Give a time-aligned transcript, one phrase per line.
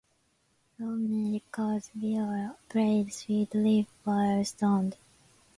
[0.79, 4.95] Iommi recalls We all played 'Sweet Leaf' while stoned.